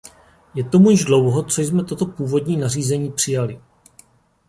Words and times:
Je 0.55 0.63
tomu 0.63 0.89
již 0.89 1.05
dlouho, 1.05 1.43
co 1.43 1.61
jsme 1.61 1.83
tato 1.83 2.05
původní 2.05 2.57
nařízení 2.57 3.11
přijali. 3.11 3.61